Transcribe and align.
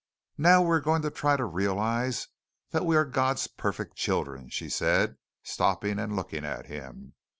"Now 0.39 0.63
we 0.63 0.71
are 0.71 0.79
going 0.81 1.03
to 1.03 1.11
try 1.11 1.37
to 1.37 1.45
realize 1.45 2.27
that 2.71 2.87
we 2.87 2.95
are 2.95 3.05
God's 3.05 3.45
perfect 3.45 3.95
children," 3.97 4.49
she 4.49 4.67
said, 4.67 5.17
stopping 5.43 5.99
and 5.99 6.15
looking 6.15 6.43
at 6.43 6.65
him. 6.65 7.13